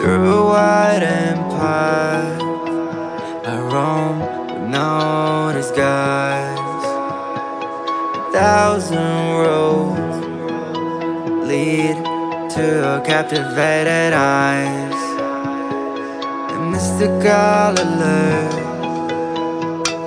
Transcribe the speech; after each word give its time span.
through 0.00 0.32
a 0.32 0.44
wide 0.46 1.02
empire. 1.02 2.38
I 3.44 3.54
roam 3.70 4.16
with 4.48 4.64
no 4.70 5.52
disguise. 5.52 6.86
A 8.16 8.20
thousand 8.32 9.20
roads 9.44 10.18
lead 11.46 11.96
to 12.54 12.64
a 12.94 12.96
captivated 13.04 14.12
eyes. 14.14 15.00
A 16.54 16.58
mystical 16.72 17.72
alert 17.84 18.52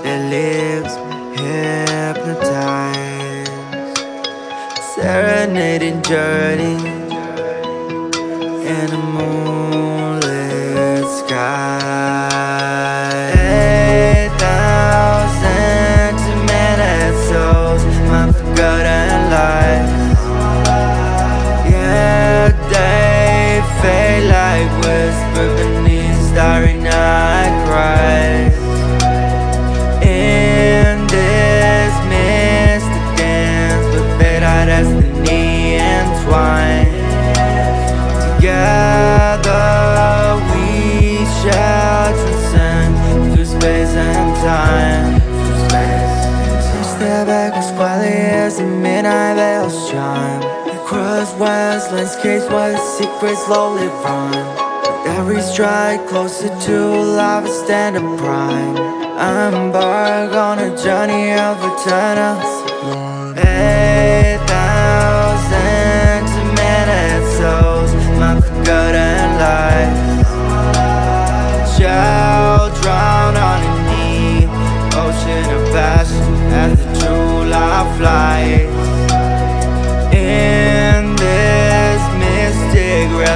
that 0.04 0.21
leaves 0.34 0.94
me 1.07 1.18
hypnotized. 1.38 2.41
Serenading 4.95 6.02
journey 6.02 6.78
in 8.66 8.88
a 8.91 9.02
moonlit 9.14 9.73
like 24.63 24.85
whisper 24.85 25.48
beneath 25.55 26.16
starry 26.31 26.73
night 26.73 27.66
cries. 27.67 28.53
In 30.02 31.08
this 31.08 31.94
mystic 32.08 33.17
dance 33.17 33.86
with 33.94 34.20
fate, 34.20 34.44
our 34.44 34.66
destiny 34.66 35.75
entwined. 35.75 36.88
Together 38.38 39.59
we 40.52 41.25
shall 41.41 42.14
transcend 42.14 43.34
through 43.34 43.45
space 43.45 43.94
and 43.95 44.36
time. 44.38 45.22
Through 45.22 45.59
space 45.67 46.23
and 46.36 46.64
time. 46.64 46.84
Step 46.84 47.28
back 47.28 47.53
as 47.53 47.72
quietly 47.72 48.08
as 48.08 48.58
the 48.58 48.64
midnight 48.64 49.36
bells 49.36 49.89
chime. 49.89 50.72
Across 50.84 51.36
west 51.36 51.92
landscapes 51.94 52.45
the 52.50 52.78
secrets 52.78 53.45
slowly 53.45 53.88
run. 54.03 54.36
Every 55.08 55.42
stride 55.42 56.06
closer 56.09 56.50
to 56.50 56.78
life, 57.16 57.48
stand 57.48 57.95
a 57.95 58.02
prime. 58.17 58.75
I 59.17 59.48
embark 59.48 60.34
on 60.34 60.59
a 60.59 60.75
journey 60.84 61.31
of 61.31 61.58
eternal 61.64 62.36
sublime. 62.42 63.92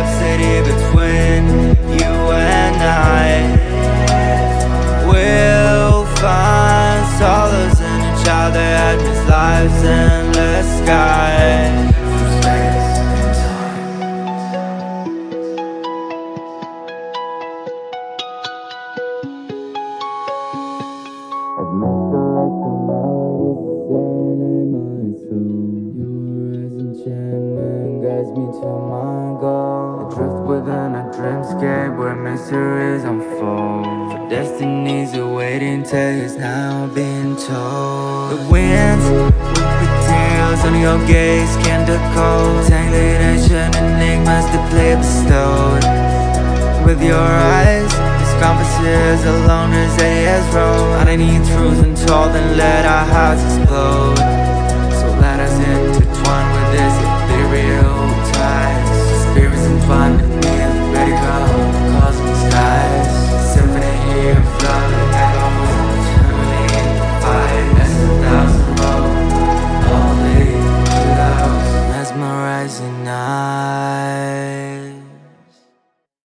Rhapsody 0.07 0.61
between 0.61 1.43
you 1.99 2.13
and 2.31 2.77
I, 2.81 3.27
we'll 5.05 6.05
find 6.17 7.05
solace 7.17 7.79
in 7.79 7.99
each 8.01 8.27
other 8.27 8.59
at 8.59 8.97
this 8.97 9.29
life's 9.29 9.83
endless 9.83 10.67
sky. 10.83 11.83
Guides 27.97 28.29
me 28.29 28.45
to 28.45 28.67
my 28.89 29.41
goal. 29.41 29.56
Dreamscape 31.17 31.97
where 31.97 32.13
mysteries 32.13 33.03
unfold. 33.03 34.11
For 34.11 34.29
destinies 34.29 35.15
awaiting 35.15 35.81
tales 35.81 36.35
now 36.35 36.85
being 36.93 37.35
told. 37.35 38.37
The 38.37 38.47
winds 38.51 39.03
whisper 39.09 39.97
tales 40.05 40.61
on 40.61 40.79
your 40.79 40.99
gaze 41.07 41.49
can 41.65 41.87
decode. 41.89 42.67
Tangled 42.67 43.21
ancient 43.33 43.75
enigmas 43.77 44.45
deeply 44.53 44.93
bestowed. 44.93 45.81
With 46.85 47.01
your 47.01 47.17
eyes, 47.17 47.89
these 47.89 48.35
compasses 48.37 49.25
alone 49.25 49.73
as 49.73 49.97
they 49.97 50.27
as 50.27 50.45
roll. 50.53 50.93
Underneath 51.01 51.41
truths 51.49 51.79
untold, 51.81 52.35
and 52.37 52.57
let 52.57 52.85
our 52.85 53.05
hearts 53.09 53.41
explode. 53.41 54.21
So 55.01 55.07
let 55.17 55.39
us 55.39 55.55
intertwine 55.65 56.47
with 56.53 56.69
this 56.77 56.93
ethereal 57.09 58.05
ties. 58.37 58.85
Spirits 59.25 59.65
entwined 59.65 60.17
beneath 60.19 60.26